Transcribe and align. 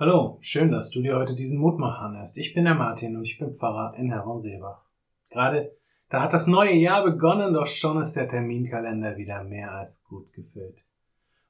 Hallo, 0.00 0.38
schön, 0.40 0.70
dass 0.70 0.88
du 0.88 1.02
dir 1.02 1.16
heute 1.16 1.34
diesen 1.34 1.60
Mutmach 1.60 2.00
anhörst. 2.00 2.38
Ich 2.38 2.54
bin 2.54 2.64
der 2.64 2.74
Martin 2.74 3.18
und 3.18 3.24
ich 3.24 3.38
bin 3.38 3.52
Pfarrer 3.52 3.92
in 3.98 4.10
Herrenseebach. 4.10 4.80
Gerade 5.28 5.76
da 6.08 6.22
hat 6.22 6.32
das 6.32 6.46
neue 6.46 6.72
Jahr 6.72 7.04
begonnen, 7.04 7.52
doch 7.52 7.66
schon 7.66 8.00
ist 8.00 8.14
der 8.14 8.26
Terminkalender 8.26 9.18
wieder 9.18 9.44
mehr 9.44 9.74
als 9.74 10.02
gut 10.04 10.32
gefüllt. 10.32 10.86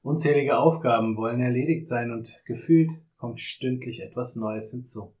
Unzählige 0.01 0.57
Aufgaben 0.57 1.15
wollen 1.15 1.39
erledigt 1.39 1.87
sein 1.87 2.11
und 2.11 2.41
gefühlt 2.43 2.91
kommt 3.15 3.39
stündlich 3.39 4.01
etwas 4.01 4.35
Neues 4.35 4.71
hinzu. 4.71 5.13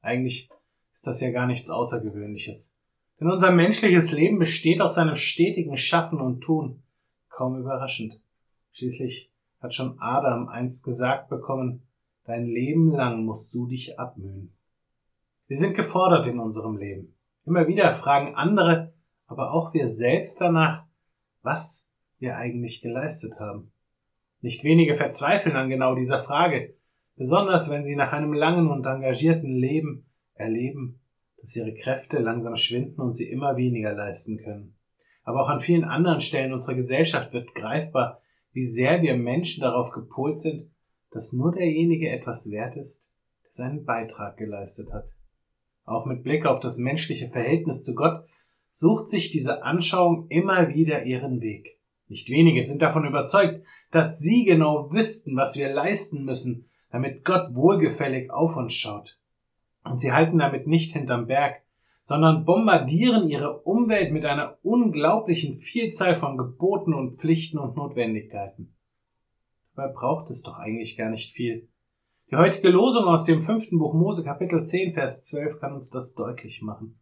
Eigentlich 0.00 0.50
ist 0.92 1.06
das 1.06 1.20
ja 1.20 1.30
gar 1.30 1.46
nichts 1.46 1.70
Außergewöhnliches. 1.70 2.76
Denn 3.20 3.30
unser 3.30 3.52
menschliches 3.52 4.10
Leben 4.10 4.40
besteht 4.40 4.80
aus 4.80 4.98
einem 4.98 5.14
stetigen 5.14 5.76
Schaffen 5.76 6.20
und 6.20 6.40
Tun. 6.40 6.82
Kaum 7.28 7.54
überraschend. 7.60 8.18
Schließlich 8.72 9.30
hat 9.60 9.72
schon 9.72 10.00
Adam 10.00 10.48
einst 10.48 10.82
gesagt 10.82 11.28
bekommen, 11.28 11.85
Dein 12.26 12.46
Leben 12.46 12.90
lang 12.90 13.24
musst 13.24 13.54
du 13.54 13.68
dich 13.68 14.00
abmühen. 14.00 14.52
Wir 15.46 15.56
sind 15.56 15.76
gefordert 15.76 16.26
in 16.26 16.40
unserem 16.40 16.76
Leben. 16.76 17.14
Immer 17.44 17.68
wieder 17.68 17.94
fragen 17.94 18.34
andere, 18.34 18.92
aber 19.26 19.52
auch 19.52 19.72
wir 19.74 19.88
selbst 19.88 20.40
danach, 20.40 20.84
was 21.42 21.88
wir 22.18 22.36
eigentlich 22.36 22.82
geleistet 22.82 23.38
haben. 23.38 23.70
Nicht 24.40 24.64
wenige 24.64 24.96
verzweifeln 24.96 25.54
an 25.54 25.68
genau 25.68 25.94
dieser 25.94 26.18
Frage, 26.18 26.74
besonders 27.14 27.70
wenn 27.70 27.84
sie 27.84 27.94
nach 27.94 28.12
einem 28.12 28.32
langen 28.32 28.68
und 28.68 28.84
engagierten 28.86 29.54
Leben 29.54 30.10
erleben, 30.34 31.00
dass 31.40 31.54
ihre 31.54 31.74
Kräfte 31.74 32.18
langsam 32.18 32.56
schwinden 32.56 33.00
und 33.00 33.12
sie 33.12 33.30
immer 33.30 33.56
weniger 33.56 33.92
leisten 33.92 34.38
können. 34.38 34.76
Aber 35.22 35.42
auch 35.42 35.48
an 35.48 35.60
vielen 35.60 35.84
anderen 35.84 36.20
Stellen 36.20 36.52
unserer 36.52 36.74
Gesellschaft 36.74 37.32
wird 37.32 37.54
greifbar, 37.54 38.20
wie 38.52 38.64
sehr 38.64 39.00
wir 39.02 39.16
Menschen 39.16 39.60
darauf 39.60 39.92
gepolt 39.92 40.38
sind, 40.38 40.70
dass 41.16 41.32
nur 41.32 41.50
derjenige 41.50 42.10
etwas 42.10 42.50
wert 42.50 42.76
ist, 42.76 43.10
der 43.42 43.52
seinen 43.52 43.86
Beitrag 43.86 44.36
geleistet 44.36 44.92
hat. 44.92 45.14
Auch 45.86 46.04
mit 46.04 46.22
Blick 46.22 46.44
auf 46.44 46.60
das 46.60 46.76
menschliche 46.76 47.28
Verhältnis 47.28 47.82
zu 47.82 47.94
Gott 47.94 48.26
sucht 48.70 49.08
sich 49.08 49.30
diese 49.30 49.62
Anschauung 49.62 50.26
immer 50.28 50.68
wieder 50.68 51.06
ihren 51.06 51.40
Weg. 51.40 51.78
Nicht 52.06 52.28
wenige 52.28 52.62
sind 52.62 52.82
davon 52.82 53.06
überzeugt, 53.06 53.64
dass 53.90 54.18
sie 54.18 54.44
genau 54.44 54.92
wüssten, 54.92 55.36
was 55.36 55.56
wir 55.56 55.72
leisten 55.72 56.26
müssen, 56.26 56.68
damit 56.90 57.24
Gott 57.24 57.54
wohlgefällig 57.54 58.30
auf 58.30 58.54
uns 58.56 58.74
schaut. 58.74 59.18
Und 59.84 60.02
sie 60.02 60.12
halten 60.12 60.36
damit 60.36 60.66
nicht 60.66 60.92
hinterm 60.92 61.26
Berg, 61.26 61.62
sondern 62.02 62.44
bombardieren 62.44 63.26
ihre 63.26 63.60
Umwelt 63.62 64.12
mit 64.12 64.26
einer 64.26 64.58
unglaublichen 64.62 65.56
Vielzahl 65.56 66.14
von 66.14 66.36
Geboten 66.36 66.92
und 66.92 67.14
Pflichten 67.14 67.58
und 67.58 67.74
Notwendigkeiten. 67.74 68.75
Dabei 69.76 69.92
braucht 69.92 70.30
es 70.30 70.42
doch 70.42 70.58
eigentlich 70.58 70.96
gar 70.96 71.10
nicht 71.10 71.32
viel. 71.32 71.68
Die 72.30 72.36
heutige 72.36 72.70
Losung 72.70 73.04
aus 73.04 73.24
dem 73.24 73.42
fünften 73.42 73.78
Buch 73.78 73.92
Mose 73.92 74.24
Kapitel 74.24 74.64
10 74.64 74.94
Vers 74.94 75.22
12 75.24 75.60
kann 75.60 75.74
uns 75.74 75.90
das 75.90 76.14
deutlich 76.14 76.62
machen. 76.62 76.98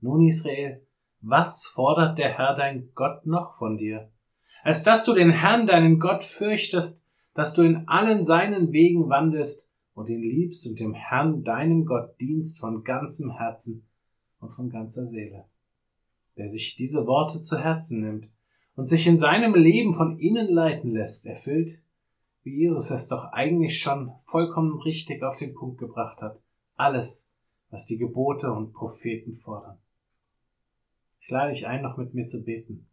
Nun 0.00 0.26
Israel, 0.26 0.84
was 1.20 1.66
fordert 1.66 2.18
der 2.18 2.36
Herr 2.36 2.56
dein 2.56 2.90
Gott 2.96 3.26
noch 3.26 3.56
von 3.56 3.76
dir? 3.76 4.10
Als 4.64 4.82
dass 4.82 5.04
du 5.04 5.14
den 5.14 5.30
Herrn 5.30 5.68
deinen 5.68 6.00
Gott 6.00 6.24
fürchtest, 6.24 7.06
dass 7.32 7.54
du 7.54 7.62
in 7.62 7.86
allen 7.86 8.24
seinen 8.24 8.72
Wegen 8.72 9.08
wandelst 9.08 9.70
und 9.94 10.08
ihn 10.08 10.22
liebst 10.22 10.66
und 10.66 10.80
dem 10.80 10.94
Herrn 10.94 11.44
deinem 11.44 11.84
Gott 11.84 12.20
dienst 12.20 12.58
von 12.58 12.82
ganzem 12.82 13.30
Herzen 13.30 13.86
und 14.40 14.50
von 14.50 14.68
ganzer 14.68 15.06
Seele. 15.06 15.44
Wer 16.34 16.48
sich 16.48 16.74
diese 16.74 17.06
Worte 17.06 17.40
zu 17.40 17.56
Herzen 17.56 18.00
nimmt 18.00 18.28
und 18.74 18.86
sich 18.86 19.06
in 19.06 19.16
seinem 19.16 19.54
Leben 19.54 19.94
von 19.94 20.18
ihnen 20.18 20.48
leiten 20.52 20.90
lässt, 20.90 21.24
erfüllt 21.26 21.84
wie 22.42 22.56
Jesus 22.56 22.90
es 22.90 23.08
doch 23.08 23.32
eigentlich 23.32 23.78
schon 23.78 24.12
vollkommen 24.24 24.80
richtig 24.80 25.22
auf 25.22 25.36
den 25.36 25.54
Punkt 25.54 25.78
gebracht 25.78 26.22
hat. 26.22 26.40
Alles, 26.76 27.30
was 27.70 27.86
die 27.86 27.98
Gebote 27.98 28.52
und 28.52 28.72
Propheten 28.72 29.34
fordern. 29.34 29.78
Ich 31.20 31.30
lade 31.30 31.52
dich 31.52 31.66
ein, 31.66 31.82
noch 31.82 31.98
mit 31.98 32.14
mir 32.14 32.26
zu 32.26 32.44
beten. 32.44 32.86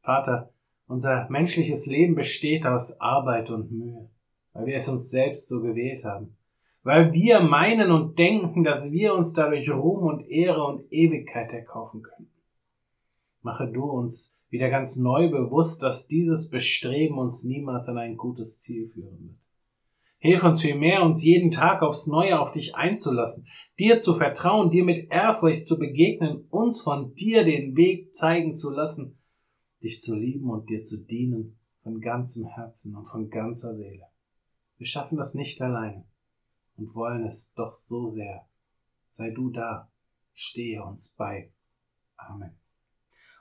Vater, 0.00 0.52
unser 0.86 1.28
menschliches 1.30 1.86
Leben 1.86 2.14
besteht 2.14 2.66
aus 2.66 3.00
Arbeit 3.00 3.50
und 3.50 3.70
Mühe, 3.70 4.08
weil 4.52 4.66
wir 4.66 4.76
es 4.76 4.88
uns 4.88 5.10
selbst 5.10 5.48
so 5.48 5.60
gewählt 5.60 6.04
haben, 6.04 6.36
weil 6.82 7.12
wir 7.12 7.40
meinen 7.40 7.90
und 7.90 8.18
denken, 8.18 8.64
dass 8.64 8.90
wir 8.90 9.14
uns 9.14 9.32
dadurch 9.32 9.70
Ruhm 9.70 10.04
und 10.04 10.26
Ehre 10.28 10.64
und 10.64 10.90
Ewigkeit 10.90 11.52
erkaufen 11.52 12.02
können. 12.02 12.30
Mache 13.44 13.70
du 13.70 13.84
uns 13.84 14.40
wieder 14.48 14.70
ganz 14.70 14.96
neu 14.96 15.28
bewusst, 15.28 15.82
dass 15.82 16.08
dieses 16.08 16.48
Bestreben 16.48 17.18
uns 17.18 17.44
niemals 17.44 17.88
an 17.88 17.98
ein 17.98 18.16
gutes 18.16 18.60
Ziel 18.60 18.88
führen 18.88 19.20
wird. 19.20 19.38
Hilf 20.18 20.42
uns 20.44 20.62
vielmehr, 20.62 21.02
uns 21.02 21.22
jeden 21.22 21.50
Tag 21.50 21.82
aufs 21.82 22.06
Neue 22.06 22.40
auf 22.40 22.52
dich 22.52 22.74
einzulassen, 22.74 23.46
dir 23.78 23.98
zu 23.98 24.14
vertrauen, 24.14 24.70
dir 24.70 24.82
mit 24.82 25.12
Ehrfurcht 25.12 25.66
zu 25.66 25.78
begegnen, 25.78 26.46
uns 26.48 26.80
von 26.80 27.14
dir 27.14 27.44
den 27.44 27.76
Weg 27.76 28.14
zeigen 28.14 28.56
zu 28.56 28.70
lassen, 28.70 29.18
dich 29.82 30.00
zu 30.00 30.16
lieben 30.16 30.48
und 30.48 30.70
dir 30.70 30.80
zu 30.80 31.04
dienen 31.04 31.58
von 31.82 32.00
ganzem 32.00 32.46
Herzen 32.46 32.96
und 32.96 33.04
von 33.04 33.28
ganzer 33.28 33.74
Seele. 33.74 34.06
Wir 34.78 34.86
schaffen 34.86 35.18
das 35.18 35.34
nicht 35.34 35.60
alleine 35.60 36.06
und 36.78 36.94
wollen 36.94 37.26
es 37.26 37.52
doch 37.52 37.72
so 37.72 38.06
sehr. 38.06 38.48
Sei 39.10 39.32
du 39.32 39.50
da, 39.50 39.92
stehe 40.32 40.82
uns 40.82 41.14
bei. 41.18 41.52
Amen. 42.16 42.63